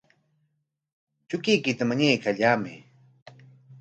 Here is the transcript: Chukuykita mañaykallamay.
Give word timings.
Chukuykita 1.27 1.83
mañaykallamay. 1.89 2.77